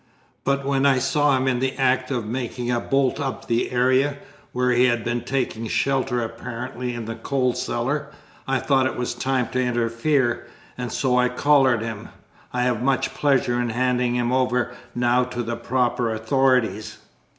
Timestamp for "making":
2.25-2.71